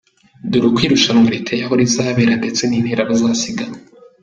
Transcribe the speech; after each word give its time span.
Dore 0.49 0.65
uko 0.69 0.81
irushanwa 0.85 1.27
riteye 1.35 1.63
aho 1.65 1.73
rizabera, 1.81 2.33
ndetse 2.41 2.61
nintera 2.65 3.09
bazasiganwa: 3.09 3.77